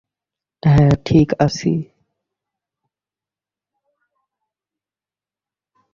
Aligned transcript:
হ্যাঁ 0.63 0.91
ঠিক 1.05 1.29
আছি। 1.39 1.71